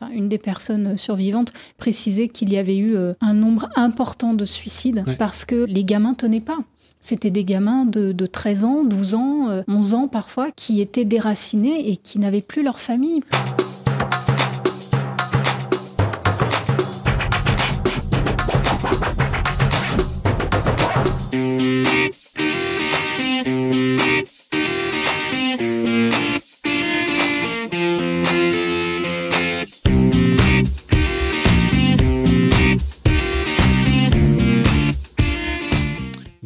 [0.00, 4.44] enfin une des personnes survivantes, précisait qu'il y avait eu euh, un nombre important de
[4.44, 6.58] suicides parce que les gamins tenaient pas.
[7.00, 11.96] C'était des gamins de, 13 ans, 12 ans, 11 ans parfois, qui étaient déracinés et
[11.96, 13.20] qui n'avaient plus leur famille.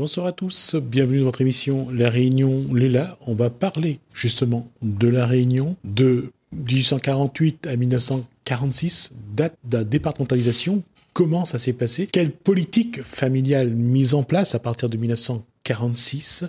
[0.02, 3.16] Bonsoir à tous, bienvenue dans votre émission La Réunion Léla.
[3.28, 10.82] On va parler justement de la Réunion de 1848 à 1946, date de la départementalisation.
[11.12, 12.08] Comment ça s'est passé?
[12.10, 16.46] Quelle politique familiale mise en place à partir de 1946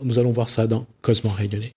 [0.00, 1.72] Nous allons voir ça dans Cosmo Réunionnais.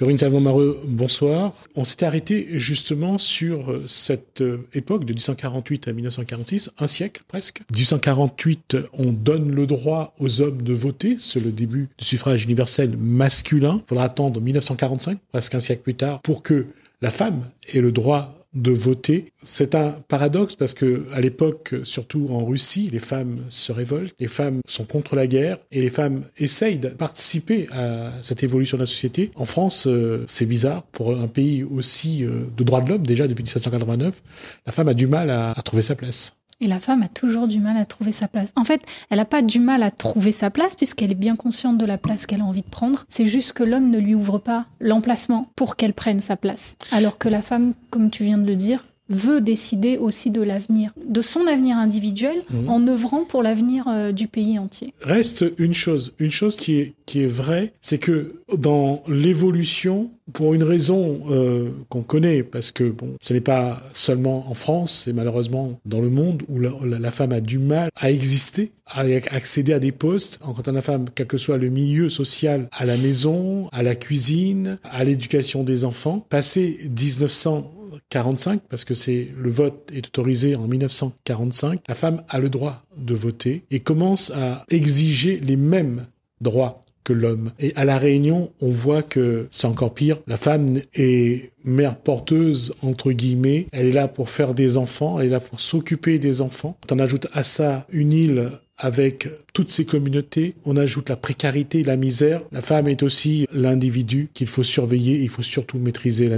[0.00, 1.52] Corinne Savon-Mareux, bonsoir.
[1.76, 7.20] On s'était arrêté justement sur euh, cette euh, époque de 1848 à 1946, un siècle
[7.28, 7.60] presque.
[7.70, 12.96] 1848, on donne le droit aux hommes de voter, c'est le début du suffrage universel
[12.96, 13.82] masculin.
[13.84, 16.68] Il faudra attendre 1945, presque un siècle plus tard, pour que
[17.02, 17.42] la femme
[17.74, 19.32] ait le droit de voter.
[19.42, 24.28] C'est un paradoxe parce que à l'époque, surtout en Russie, les femmes se révoltent, les
[24.28, 28.82] femmes sont contre la guerre et les femmes essayent de participer à cette évolution de
[28.82, 29.30] la société.
[29.36, 33.28] En France, euh, c'est bizarre pour un pays aussi euh, de droits de l'homme déjà
[33.28, 34.22] depuis 1789,
[34.66, 36.39] la femme a du mal à trouver sa place.
[36.60, 38.52] Et la femme a toujours du mal à trouver sa place.
[38.56, 41.78] En fait, elle n'a pas du mal à trouver sa place puisqu'elle est bien consciente
[41.78, 43.04] de la place qu'elle a envie de prendre.
[43.08, 46.76] C'est juste que l'homme ne lui ouvre pas l'emplacement pour qu'elle prenne sa place.
[46.92, 50.92] Alors que la femme, comme tu viens de le dire, veut décider aussi de l'avenir,
[51.04, 52.68] de son avenir individuel, mhm.
[52.68, 54.94] en œuvrant pour l'avenir euh, du pays entier.
[55.02, 60.54] Reste une chose, une chose qui est, qui est vraie, c'est que dans l'évolution, pour
[60.54, 65.12] une raison euh, qu'on connaît, parce que bon, ce n'est pas seulement en France, c'est
[65.12, 69.00] malheureusement dans le monde où la, femme a du mal à exister, à
[69.32, 70.38] accéder à des postes.
[70.38, 73.94] Quand on a femme, quel que soit le milieu social, à la maison, à la
[73.94, 77.72] cuisine, à l'éducation des enfants, passé 1900
[78.10, 82.82] 45, parce que c'est le vote est autorisé en 1945, la femme a le droit
[82.96, 86.06] de voter et commence à exiger les mêmes
[86.40, 87.52] droits que l'homme.
[87.58, 90.18] Et à la Réunion, on voit que c'est encore pire.
[90.26, 93.66] La femme est mère porteuse, entre guillemets.
[93.72, 96.76] Elle est là pour faire des enfants, elle est là pour s'occuper des enfants.
[96.90, 98.50] On ajoute à ça une île
[98.80, 102.40] avec toutes ces communautés, on ajoute la précarité, la misère.
[102.50, 106.28] La femme est aussi l'individu qu'il faut surveiller, il faut surtout maîtriser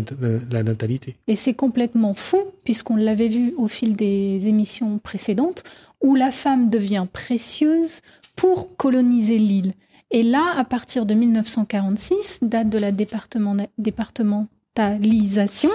[0.50, 1.17] la, natalité.
[1.29, 5.62] Et c'est complètement fou, puisqu'on l'avait vu au fil des émissions précédentes,
[6.00, 8.00] où la femme devient précieuse
[8.34, 9.75] pour coloniser l'île.
[10.12, 15.71] Et là, à partir de 1946, date de la départementalisation,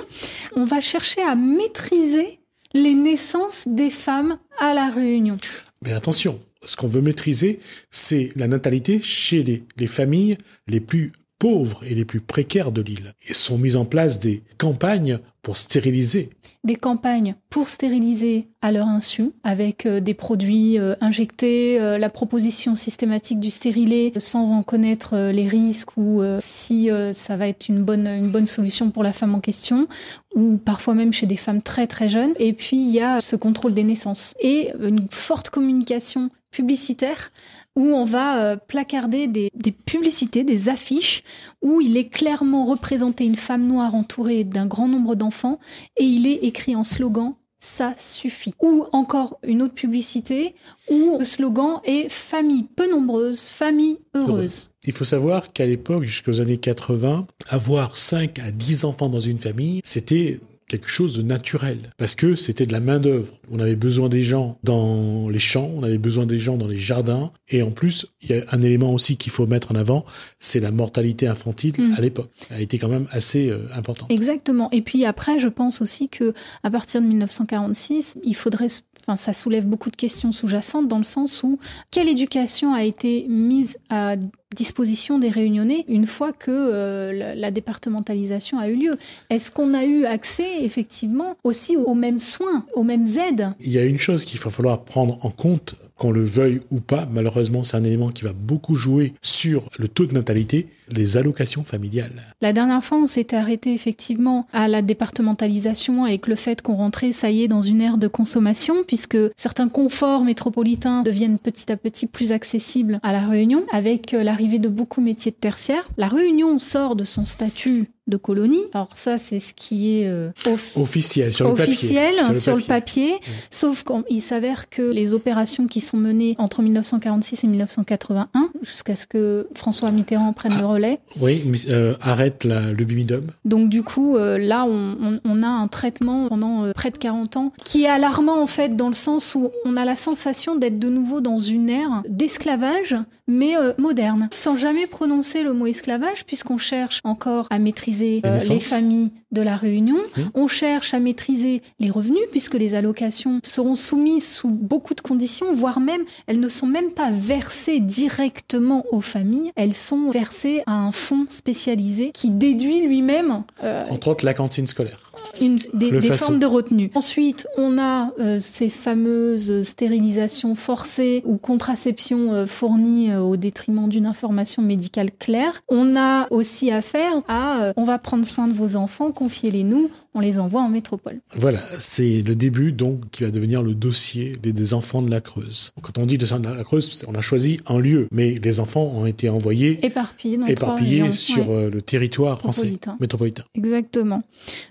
[0.56, 2.40] on va chercher à maîtriser
[2.74, 5.40] les naissances des femmes à la Réunion.
[5.82, 7.60] Mais attention, ce qu'on veut maîtriser,
[7.90, 10.38] c'est la natalité chez les, les familles
[10.68, 13.16] les plus pauvres et les plus précaires de l'île.
[13.28, 15.18] Et sont mises en place des campagnes
[15.56, 16.30] stériliser.
[16.64, 22.10] Des campagnes pour stériliser à leur insu, avec euh, des produits euh, injectés, euh, la
[22.10, 27.84] proposition systématique du stérilet sans en connaître les risques ou si ça va être une
[27.84, 29.88] bonne, une bonne solution pour la femme en question,
[30.36, 32.34] ou parfois même chez des femmes très très jeunes.
[32.40, 37.32] Et puis il y a ce contrôle des naissances et une forte communication publicitaire
[37.76, 39.52] où on va euh, placarder des,
[39.86, 41.22] publicités, des affiches,
[41.62, 45.60] où il est clairement représenté une femme noire entourée d'un grand nombre d'enfants,
[45.98, 48.54] et il est écrit en slogan ça suffit.
[48.62, 50.54] Ou encore une autre publicité
[50.92, 54.70] où le slogan est famille peu nombreuse, famille heureuse.
[54.86, 59.40] Il faut savoir qu'à l'époque, jusqu'aux années 80, avoir 5 à 10 enfants dans une
[59.40, 63.34] famille, c'était quelque chose de naturel parce que c'était de la main d'œuvre.
[63.50, 66.80] On avait besoin des gens dans les champs, on avait besoin des gens dans les
[66.80, 70.06] jardins et en plus il y a un élément aussi qu'il faut mettre en avant,
[70.40, 71.96] c'est la mortalité infantile mm.
[71.98, 72.30] à l'époque.
[72.50, 74.12] Elle a été quand même assez euh, importante.
[74.12, 74.70] Exactement.
[74.72, 76.34] Et puis après, je pense aussi que
[76.64, 78.68] à partir de 1946, il faudrait
[79.08, 81.60] Enfin, ça soulève beaucoup de questions sous-jacentes dans le sens où
[81.92, 84.16] quelle éducation a été mise à
[84.54, 88.92] disposition des réunionnais une fois que euh, la, départementalisation a eu lieu?
[89.30, 93.54] Est-ce qu'on a eu accès effectivement aussi aux mêmes soins, aux mêmes aides?
[93.62, 96.80] Il y a une chose qu'il va falloir prendre en compte qu'on le veuille ou
[96.80, 101.18] pas, malheureusement, c'est un élément qui va beaucoup jouer sur le taux de natalité, les
[101.18, 102.24] allocations familiales.
[102.42, 107.12] La dernière fois, on s'était arrêté effectivement à la départementalisation avec le fait qu'on rentrait,
[107.12, 111.78] ça y est, dans une ère de consommation, puisque certains conforts métropolitains deviennent petit à
[111.78, 115.88] petit plus accessibles à la Réunion, avec euh, l'arrivée de beaucoup de métiers de tertiaire.
[115.98, 118.62] La Réunion sort de son statut de colonie.
[118.74, 120.30] Alors ça, c'est ce qui est euh,
[120.76, 122.40] officiel sur le officiel, papier.
[122.40, 123.14] Sur le papier,
[123.52, 129.08] sauf qu'il s'avère que les opérations qui sont menées entre 1946 et 1981, jusqu'à ce
[129.08, 131.00] que François Mitterrand prenne le relais.
[131.20, 133.26] Oui, euh, arrête la, le bimidum.
[133.46, 136.98] Donc du coup, euh, là, on, on, on, a un traitement pendant euh, près de
[136.98, 140.56] 40 ans qui est alarmant en fait dans le sens où on a la sensation
[140.56, 142.96] d'être de nouveau dans une ère d'esclavage,
[143.28, 148.40] mais euh, moderne, sans jamais prononcer le mot esclavage, puisqu'on cherche encore à maîtriser euh,
[148.50, 149.98] les familles de la Réunion.
[149.98, 150.22] Mmh.
[150.36, 155.54] On cherche à maîtriser les revenus puisque les allocations seront soumises sous beaucoup de conditions,
[155.54, 160.74] voire même elles ne sont même pas versées directement aux familles, elles sont versées à
[160.74, 165.00] un fonds spécialisé qui déduit lui-même euh, entre autres la cantine scolaire.
[165.42, 166.92] Une, des, des formes de retenue.
[166.96, 173.88] Ensuite, on a euh, ces fameuses stérilisations forcées ou contraceptions euh, fournies euh, au détriment
[173.88, 175.62] d'une information médicale claire.
[175.70, 179.90] On a aussi affaire à euh, on va prendre soin de vos enfants, confiez-les nous,
[180.14, 181.20] on les envoie en métropole.
[181.36, 185.72] Voilà, c'est le début donc qui va devenir le dossier des, enfants de la Creuse.
[185.82, 188.60] Quand on dit des enfants de la Creuse, on a choisi un lieu, mais les
[188.60, 191.56] enfants ont été envoyés éparpillés, sur ouais.
[191.56, 192.98] euh, le territoire français Métropolitain.
[193.00, 193.44] métropolitain.
[193.56, 194.24] Exactement.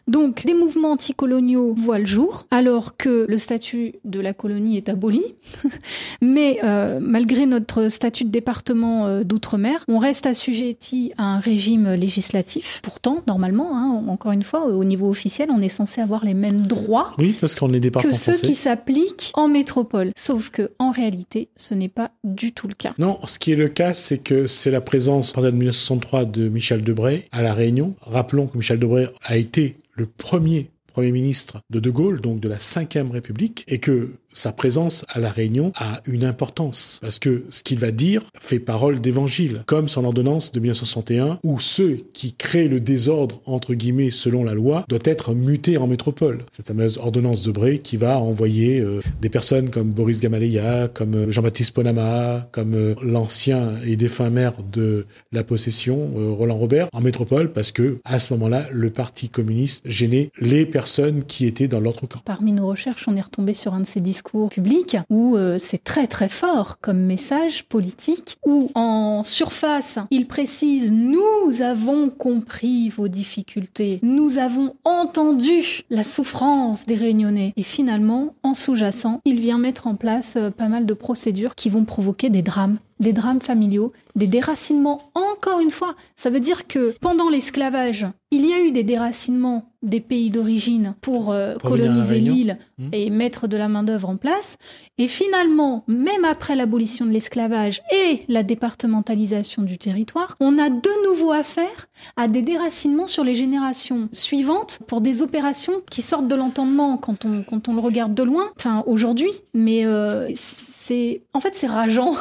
[0.09, 4.89] Donc, des mouvements anticoloniaux voient le jour, alors que le statut de la colonie est
[4.89, 5.23] aboli.
[6.21, 11.95] Mais euh, malgré notre statut de département euh, d'outre-mer, on reste assujetti à un régime
[11.95, 12.81] législatif.
[12.83, 16.67] Pourtant, normalement, hein, encore une fois, au niveau officiel, on est censé avoir les mêmes
[16.67, 20.13] droits Oui, parce qu'on est département que ceux qui s'appliquent en métropole.
[20.17, 22.95] Sauf que, en réalité, ce n'est pas du tout le cas.
[22.99, 26.83] Non, ce qui est le cas, c'est que c'est la présence, de 1963, de Michel
[26.83, 27.97] Debré à La Réunion.
[28.03, 32.49] Rappelons que Michel Debré a été le premier Premier ministre de De Gaulle, donc de
[32.49, 37.45] la Ve République, et que sa présence à La Réunion a une importance, parce que
[37.49, 42.35] ce qu'il va dire fait parole d'évangile, comme son ordonnance de 1961, où ceux qui
[42.35, 46.45] créent le désordre, entre guillemets, selon la loi, doit être muté en métropole.
[46.51, 51.15] Cette fameuse ordonnance de Bray qui va envoyer euh, des personnes comme Boris Gamaleya, comme
[51.15, 57.01] euh, Jean-Baptiste Ponama, comme euh, l'ancien et défunt maire de la possession, Roland Robert, en
[57.01, 61.81] métropole, parce que à ce moment-là, le Parti communiste gênait les personnes qui étaient dans
[61.81, 62.21] l'autre camp.
[62.25, 65.83] Parmi nos recherches, on est retombé sur un de ces discours publics où euh, c'est
[65.83, 73.09] très très fort comme message politique, où en surface, il précise nous avons compris vos
[73.09, 79.87] difficultés, nous avons entendu la souffrance des Réunionnais, et finalement, en sous-jacent, il vient mettre
[79.87, 83.93] en place euh, pas mal de procédures qui vont provoquer des drames des drames familiaux,
[84.15, 85.11] des déracinements.
[85.15, 89.71] Encore une fois, ça veut dire que pendant l'esclavage, il y a eu des déracinements
[89.87, 92.89] des pays d'origine pour, euh, coloniser l'île Mmh.
[92.93, 94.59] et mettre de la main-d'œuvre en place.
[94.99, 101.09] Et finalement, même après l'abolition de l'esclavage et la départementalisation du territoire, on a de
[101.09, 106.35] nouveau affaire à des déracinements sur les générations suivantes pour des opérations qui sortent de
[106.35, 111.41] l'entendement quand on, quand on le regarde de loin, enfin aujourd'hui, mais euh, c'est en
[111.41, 112.13] fait c'est rageant.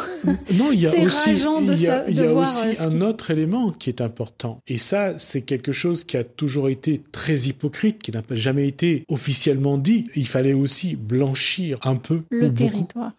[0.54, 2.90] Non, il y a C'est aussi, rageant de il y a, y aussi euh, un
[2.92, 4.60] qui- autre élément qui est important.
[4.68, 9.04] Et ça, c'est quelque chose qui a toujours été très hypocrite, qui n'a jamais été
[9.10, 10.08] officiellement dit.
[10.16, 13.14] Il fallait aussi blanchir un peu Le territoire.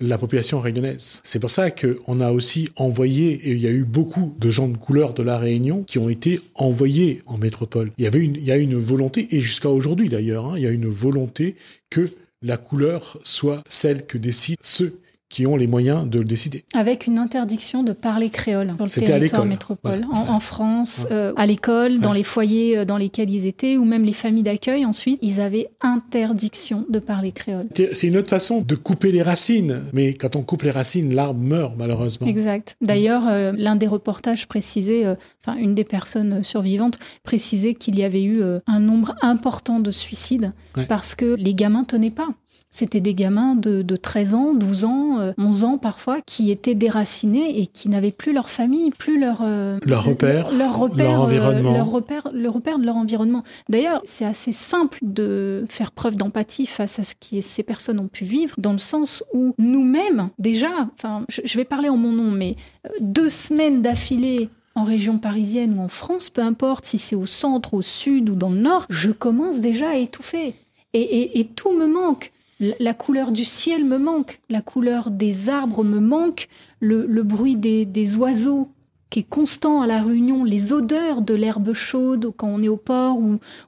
[0.00, 1.20] la population réunionnaise.
[1.24, 4.68] C'est pour ça qu'on a aussi envoyé, et il y a eu beaucoup de gens
[4.68, 7.90] de couleur de la Réunion qui ont été envoyés en métropole.
[7.98, 10.62] Il y avait une, il y a une volonté, et jusqu'à aujourd'hui d'ailleurs, hein, il
[10.62, 11.56] y a une volonté
[11.90, 12.10] que
[12.42, 14.98] la couleur soit celle que décident ceux
[15.34, 16.64] qui ont les moyens de le décider.
[16.74, 19.48] Avec une interdiction de parler créole sur le C'était à territoire l'école.
[19.48, 20.04] métropole.
[20.08, 20.30] Voilà.
[20.30, 23.84] En, en France, euh, à l'école, dans les foyers euh, dans lesquels ils étaient, ou
[23.84, 27.66] même les familles d'accueil, ensuite, ils avaient interdiction de parler créole.
[27.74, 31.40] C'est une autre façon de couper les racines, mais quand on coupe les racines, l'arbre
[31.40, 32.28] meurt malheureusement.
[32.28, 32.76] Exact.
[32.80, 38.04] D'ailleurs, euh, l'un des reportages précisait, euh, enfin une des personnes survivantes précisait qu'il y
[38.04, 40.86] avait eu un nombre important de suicides Ouais.
[40.86, 42.28] parce que les gamins tenaient pas.
[42.70, 46.74] C'était des gamins de, de 13 ans, 12 ans, euh, 11 ans parfois, qui étaient
[46.74, 51.20] déracinés et qui n'avaient plus leur famille, plus leur euh, Leur repère, leur, repère, leur
[51.20, 51.72] euh, environnement.
[51.72, 53.44] leur repère, le repère de leur environnement.
[53.68, 58.08] D'ailleurs, c'est assez simple de faire preuve d'empathie face à ce que ces personnes ont
[58.08, 62.10] pu vivre, dans le sens où nous-mêmes, déjà, enfin, je, je vais parler en mon
[62.12, 62.56] nom, mais
[62.86, 67.26] euh, deux semaines d'affilée en région parisienne ou en France, peu importe si c'est au
[67.26, 70.54] centre, au sud ou dans le nord, je commence déjà à étouffer.
[70.92, 72.32] Et, et- et tout me manque.
[72.60, 76.48] La couleur du ciel me manque, la couleur des arbres me manque,
[76.80, 78.70] le, bruit des, oiseaux
[79.10, 82.76] qui est constant à la Réunion, les odeurs de l'herbe chaude quand on est au
[82.76, 83.18] port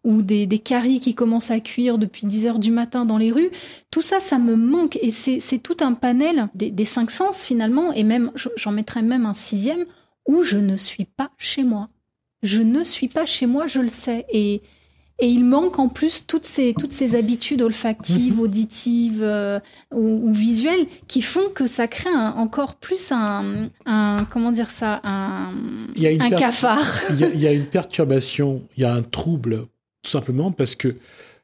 [0.04, 3.32] ou, des, des caries qui commencent à cuire depuis 10 heures du matin dans les
[3.32, 3.50] rues,
[3.90, 7.92] tout ça, ça me manque et c'est tout un panel des, des cinq sens finalement
[7.92, 9.84] et même, j'en mettrais même un sixième,
[10.26, 11.88] où je ne suis pas chez moi.
[12.42, 14.26] Je ne suis pas chez moi, je le sais.
[14.32, 14.62] Et,
[15.18, 18.40] et il manque en plus toutes ces, toutes ces habitudes olfactives, mhm.
[18.40, 19.58] auditives euh,
[19.92, 25.54] ou, visuelles qui font que ça crée encore plus un, un, comment dire ça, un,
[25.98, 26.84] un cafard.
[27.10, 29.66] Il y, a, une perturbation, il y a un trouble,
[30.02, 30.96] tout simplement parce que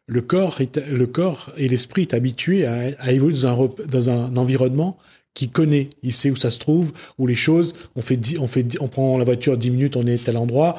[0.07, 4.11] le corps, est, le corps et l'esprit est habitué à, à évoluer dans un, dans
[4.11, 4.99] un environnement
[5.35, 8.81] qui connaît, il sait où ça se trouve, où les choses, on fait, on fait,
[8.81, 10.77] on prend la voiture 10 minutes, on est à tel endroit,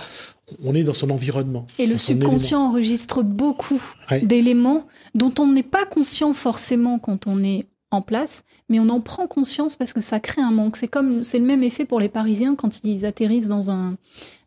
[0.64, 1.66] on est dans son environnement.
[1.80, 3.82] Et le subconscient enregistre beaucoup
[4.24, 9.00] d'éléments dont on n'est pas conscient forcément quand on est en place, mais on en
[9.00, 10.78] prend conscience parce que ça crée un manque.
[10.78, 13.96] C'est comme, c'est le même effet pour les Parisiens quand ils atterrissent dans un,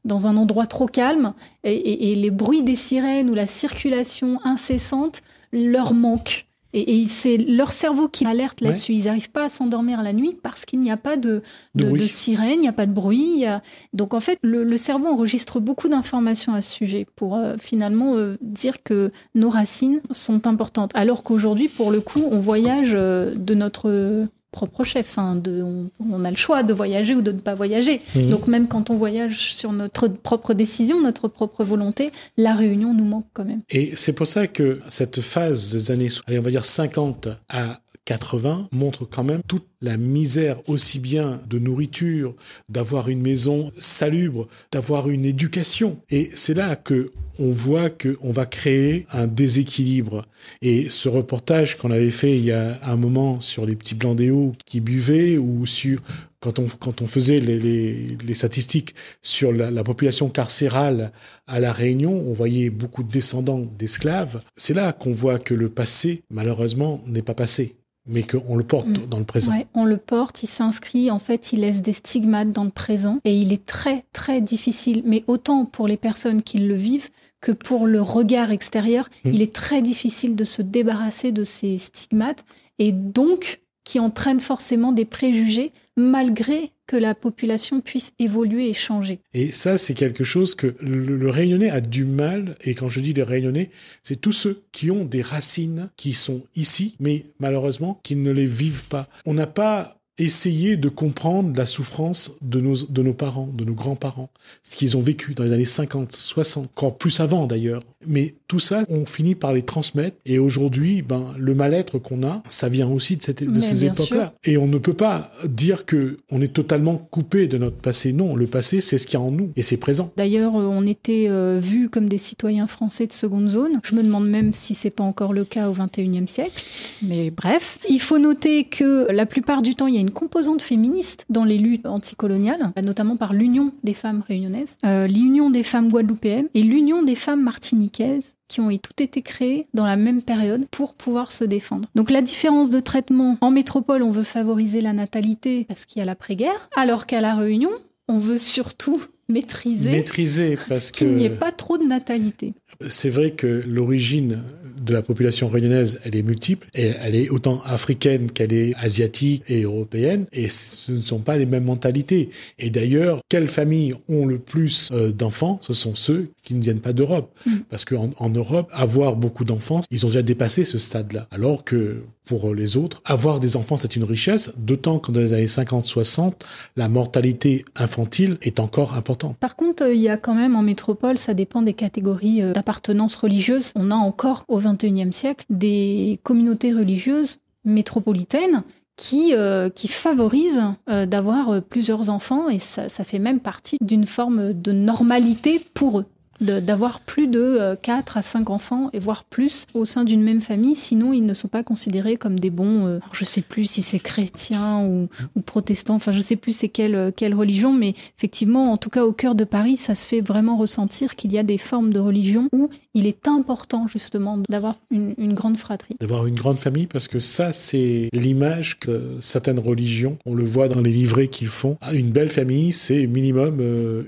[0.04, 1.32] dans un endroit trop calme
[1.62, 5.22] et, et les bruits des sirènes ou la circulation incessante
[5.52, 6.46] leur manquent.
[6.76, 8.92] Et, c'est leur cerveau qui alerte là-dessus.
[8.92, 11.42] Ils n'arrivent pas à s'endormir la nuit parce qu'il n'y a pas de,
[11.74, 13.44] de, sirène, il n'y a pas de bruit.
[13.92, 18.36] Donc en fait, le, cerveau enregistre beaucoup d'informations à ce sujet pour euh, finalement euh,
[18.42, 20.90] dire que nos racines sont importantes.
[20.94, 25.18] Alors qu'aujourd'hui, pour le coup, on voyage euh, de notre propre chef.
[25.18, 28.00] Hein, de, on, a le choix de voyager ou de ne pas voyager.
[28.14, 33.04] Donc même quand on voyage sur notre propre décision, notre propre volonté, la réunion nous
[33.04, 33.62] manque quand même.
[33.70, 37.80] Et c'est pour ça que cette phase des années, allez, on va dire 50 à
[38.06, 42.34] 80 montre quand même toute la misère aussi bien de nourriture,
[42.70, 45.98] d'avoir une maison salubre, d'avoir une éducation.
[46.08, 50.24] Et c'est là que on voit que on va créer un déséquilibre.
[50.62, 54.16] Et ce reportage qu'on avait fait il y a un moment sur les petits blancs
[54.16, 56.00] des hauts qui buvaient ou sur
[56.40, 61.10] quand on, quand on faisait les, les, statistiques sur la, population carcérale
[61.48, 64.40] à La Réunion, on voyait beaucoup de descendants d'esclaves.
[64.56, 67.74] C'est là qu'on voit que le passé, malheureusement, n'est pas passé
[68.06, 69.06] mais qu'on le porte mm.
[69.06, 69.52] dans le présent.
[69.52, 73.18] Ouais, on le porte, il s'inscrit, en fait, il laisse des stigmates dans le présent
[73.24, 77.10] et il est très, très difficile, mais autant pour les personnes qui le vivent
[77.40, 79.32] que pour le regard extérieur, mm.
[79.32, 82.44] il est très difficile de se débarrasser de ces stigmates
[82.78, 89.20] et donc qui entraîne forcément des préjugés malgré que la population puisse évoluer et changer.
[89.34, 93.12] Et ça, c'est quelque chose que le, Réunionnais a du mal, et quand je dis
[93.12, 93.70] les Réunionnais,
[94.02, 98.46] c'est tous ceux qui ont des racines qui sont ici, mais malheureusement, qui ne les
[98.46, 99.08] vivent pas.
[99.24, 103.74] On n'a pas essayer de comprendre la souffrance de nos, de nos parents, de nos
[103.74, 104.30] grands-parents,
[104.62, 107.82] ce qu'ils ont vécu dans les années 50, 60, encore plus avant d'ailleurs.
[108.06, 110.16] Mais tout ça, on finit par les transmettre.
[110.24, 114.32] Et aujourd'hui, ben, le mal-être qu'on a, ça vient aussi de, cette, de ces époques-là.
[114.44, 118.12] Et on ne peut pas dire que on est totalement coupé de notre passé.
[118.12, 120.12] Non, le passé, c'est ce qu'il y a en nous et c'est présent.
[120.16, 123.80] D'ailleurs, euh, on était euh, vus comme des citoyens français de seconde zone.
[123.82, 126.62] Je me demande même si c'est pas encore le cas au 21e siècle.
[127.02, 130.62] Mais bref, il faut noter que la plupart du temps, il y a une composante
[130.62, 135.88] féministe dans les luttes anticoloniales, notamment par l'Union des femmes réunionnaises, euh, l'Union des femmes
[135.88, 140.66] guadeloupéennes et l'Union des femmes martiniquaises qui ont tout été créées dans la même période
[140.70, 141.88] pour pouvoir se défendre.
[141.94, 146.02] Donc la différence de traitement en métropole, on veut favoriser la natalité parce qu'il y
[146.02, 147.70] a l'après-guerre, alors qu'à la Réunion,
[148.08, 152.54] on veut surtout maîtriser, maîtriser parce qu'il n'y ait pas trop de natalité.
[152.88, 154.42] C'est vrai que l'origine
[154.80, 159.42] de la population réunionnaise, elle est multiple et elle est autant africaine qu'elle est asiatique
[159.48, 162.30] et européenne et ce ne sont pas les mêmes mentalités.
[162.58, 165.58] Et d'ailleurs, quelles familles ont le plus euh, d'enfants?
[165.62, 167.36] Ce sont ceux qui ne viennent pas d'Europe.
[167.46, 167.50] Mm.
[167.70, 171.26] Parce qu'en en Europe, avoir beaucoup d'enfants, ils ont déjà dépassé ce stade-là.
[171.30, 175.32] Alors que pour les autres, avoir des enfants, c'est une richesse, d'autant que dans les
[175.32, 176.32] années 50-60,
[176.76, 179.36] la mortalité infantile est encore importante.
[179.38, 182.52] Par contre, euh, il y a quand même en métropole, ça dépend des catégories euh,
[182.52, 183.72] d'appartenance religieuse.
[183.76, 188.62] On a encore au XXIe siècle des communautés religieuses métropolitaines
[188.96, 194.72] qui, euh, qui favorisent d'avoir plusieurs enfants et ça fait même partie d'une forme de
[194.72, 196.06] normalité pour eux
[196.40, 200.40] d'avoir plus de 4 euh, à 5 enfants et voire plus au sein d'une même
[200.40, 203.64] famille, sinon ils ne sont pas considérés comme des bons, euh, alors je sais plus
[203.64, 207.72] si c'est chrétien ou, ou, protestant, enfin je sais plus c'est quelle, euh, quelle religion,
[207.72, 211.32] mais effectivement, en tout cas au cœur de Paris, ça se fait vraiment ressentir qu'il
[211.32, 215.96] y a des formes de religion où il est important justement d'avoir une, grande fratrie.
[216.00, 220.68] D'avoir une grande famille parce que ça c'est l'image que certaines religions, on le voit
[220.68, 223.60] dans les livrets qu'ils font, ah, une belle famille c'est minimum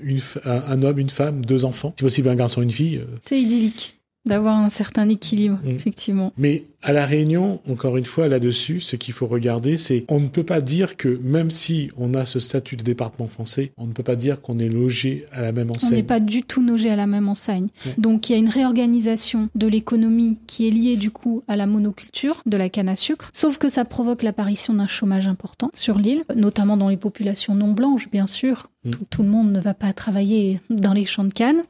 [0.03, 2.97] une, un, homme, une femme, deux enfants, possible un garçon, une fille.
[2.97, 3.17] Euh.
[3.25, 3.95] C'est idyllique.
[4.25, 5.69] d'avoir un certain équilibre, mm.
[5.69, 6.33] effectivement.
[6.37, 10.27] Mais à la Réunion, encore une fois, là-dessus, ce qu'il faut regarder, c'est on ne
[10.27, 13.93] peut pas dire que même si on a ce statut de département français, on ne
[13.93, 15.93] peut pas dire qu'on est logé à la même enseigne.
[15.93, 17.67] On n'est pas du tout logé à la même enseigne.
[17.97, 21.65] Donc il y a une réorganisation de l'économie qui est liée du coup à la
[21.65, 25.97] monoculture de la canne à sucre, sauf que ça provoque l'apparition d'un chômage important sur
[25.97, 28.91] l'île, notamment dans les populations non blanches, bien sûr, Mm.
[29.09, 31.63] Tout, le monde ne va pas travailler dans les champs de canne.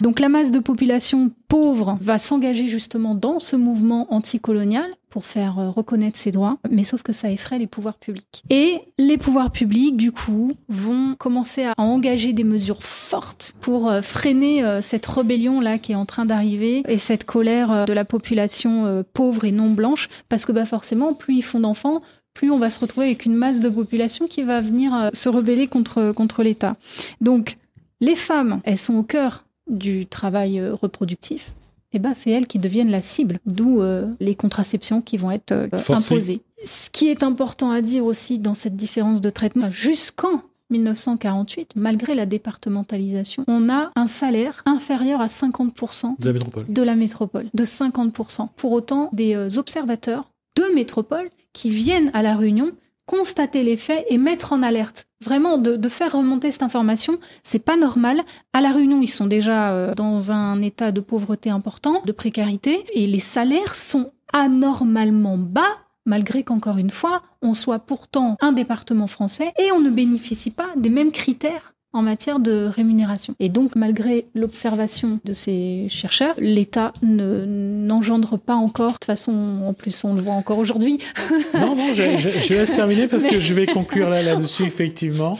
[0.00, 5.58] Donc la masse de population pauvre va s'engager justement dans ce mouvement anticolonial pour faire
[5.58, 8.42] euh, reconnaître ses droits, mais sauf que ça effraie les pouvoirs publics.
[8.50, 14.02] Et les pouvoirs publics, du coup, vont commencer à engager des mesures fortes pour euh,
[14.02, 19.04] freiner euh, cette rébellion-là qui est en train d'arriver et cette colère de la population
[19.12, 22.00] pauvre et non blanche, parce que bah, forcément, plus ils font d'enfants,
[22.38, 25.28] plus on va se retrouver avec une masse de population qui va venir euh, se
[25.28, 26.76] rebeller contre, contre l'État.
[27.20, 27.56] Donc,
[28.00, 31.48] les femmes, elles sont au cœur du travail euh, reproductif.
[31.92, 35.32] Et eh ben, c'est elles qui deviennent la cible, d'où euh, les contraceptions qui vont
[35.32, 36.42] être imposées.
[36.64, 42.14] Ce qui est important à dire aussi dans cette différence de traitement, jusqu'en 1948, malgré
[42.14, 46.66] la départementalisation, on a un salaire inférieur à 50% de la métropole.
[46.68, 48.48] De la métropole, de 50%.
[48.54, 52.72] Pour autant, des observateurs de métropole qui viennent à la réunion
[53.08, 55.06] constater les faits et mettre en alerte.
[55.24, 58.20] Vraiment, de, faire remonter cette information, c'est pas normal.
[58.52, 62.84] À la Réunion, ils sont déjà euh, dans un état de pauvreté important, de précarité,
[62.92, 69.06] et les salaires sont anormalement bas, malgré qu'encore une fois, on soit pourtant un département
[69.06, 73.34] français et on ne bénéficie pas des mêmes critères en matière de rémunération.
[73.40, 79.72] Et donc, malgré l'observation de ces chercheurs, l'État n'engendre pas encore, de toute façon, en
[79.72, 80.98] plus on le voit encore aujourd'hui.
[81.54, 85.38] non, non, je, je, laisse terminer parce que je vais conclure là, là-dessus, effectivement.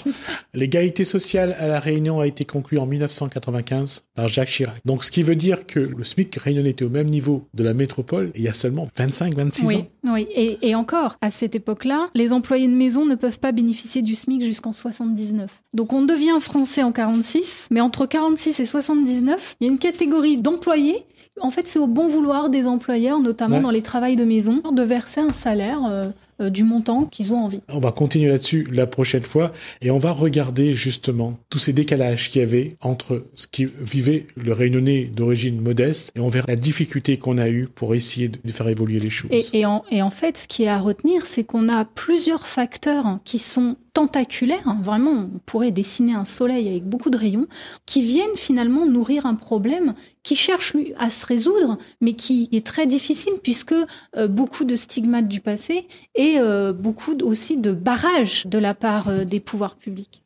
[0.54, 4.76] L'égalité sociale à La Réunion a été conclue en 1995 par Jacques Chirac.
[4.84, 7.74] Donc, ce qui veut dire que le SMIC réunionnais était au même niveau de la
[7.74, 9.86] métropole il y a seulement 25-26 ans.
[10.04, 14.02] Oui, et, et encore, à cette époque-là, les employés de maison ne peuvent pas bénéficier
[14.02, 15.62] du SMIC jusqu'en 79.
[15.74, 19.78] Donc, on devient français en 46, mais entre 46 et 79, il y a une
[19.78, 21.04] catégorie d'employés.
[21.40, 24.82] En fait, c'est au bon vouloir des employeurs, notamment dans les travails de maison, de
[24.82, 25.84] verser un salaire.
[25.86, 26.04] Euh,
[26.40, 27.62] du montant qu'ils ont envie.
[27.68, 29.52] On va continuer là-dessus la prochaine fois
[29.82, 34.26] et on va regarder justement tous ces décalages qu'il y avait entre ce qui vivait
[34.36, 38.52] le réunionnais d'origine modeste et on verra la difficulté qu'on a eue pour essayer de
[38.52, 39.50] faire évoluer les choses.
[39.52, 43.18] Et, en, et en fait, ce qui est à retenir, c'est qu'on a plusieurs facteurs
[43.24, 47.48] qui sont tentaculaires, hein, vraiment on pourrait dessiner un soleil avec beaucoup de rayons,
[47.84, 52.86] qui viennent finalement nourrir un problème qui cherche à se résoudre, mais qui est très
[52.86, 53.74] difficile puisque
[54.16, 59.08] euh, beaucoup de stigmates du passé et euh, beaucoup aussi de barrages de la part
[59.08, 60.22] euh, des pouvoirs publics.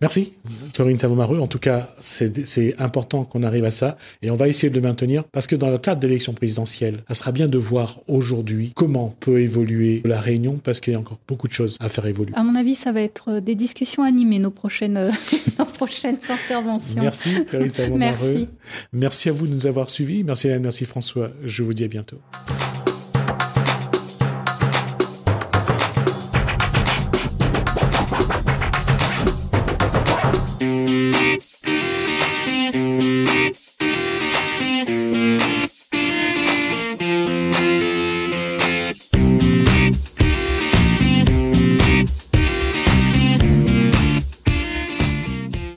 [0.00, 0.34] Merci,
[0.76, 1.40] Corinne Savomareux.
[1.40, 4.80] En tout cas, c'est important qu'on arrive à ça et on va essayer de le
[4.80, 8.72] maintenir parce que dans le cadre de l'élection présidentielle, ça sera bien de voir aujourd'hui
[8.76, 12.06] comment peut évoluer la Réunion parce qu'il y a encore beaucoup de choses à faire
[12.06, 12.32] évoluer.
[12.36, 15.10] À mon avis, ça va être euh, des discussions animées, nos prochaines, euh,
[15.58, 17.02] nos prochaines interventions.
[17.02, 17.98] Merci, Corinne Savomareux.
[17.98, 18.48] Merci.
[18.92, 20.22] Merci à vous de nous avoir suivis.
[20.22, 21.30] Merci Hélène, merci François.
[21.44, 22.18] Je vous dis à bientôt.